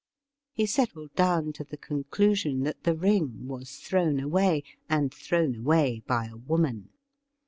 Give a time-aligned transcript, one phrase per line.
[0.53, 6.01] He settled down to the conclusion that the ring was thrown away, and thrown away
[6.07, 6.89] by a woman.